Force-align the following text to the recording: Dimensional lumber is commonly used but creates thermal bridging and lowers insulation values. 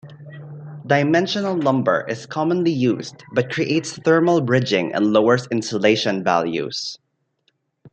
Dimensional 0.87 1.53
lumber 1.55 2.07
is 2.09 2.25
commonly 2.25 2.71
used 2.71 3.23
but 3.33 3.51
creates 3.51 3.99
thermal 3.99 4.41
bridging 4.41 4.91
and 4.95 5.13
lowers 5.13 5.47
insulation 5.51 6.23
values. 6.23 6.97